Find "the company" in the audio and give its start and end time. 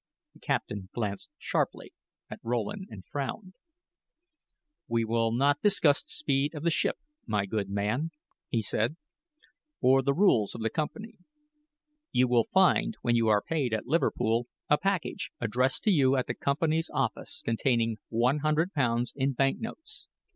10.61-11.19